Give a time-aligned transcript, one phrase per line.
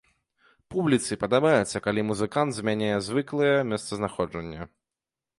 [0.75, 4.61] Публіцы падабаецца, калі музыкант змяняе звыклае месцазнаходжанне.